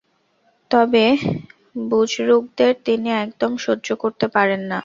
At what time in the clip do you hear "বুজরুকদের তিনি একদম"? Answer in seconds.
1.89-3.51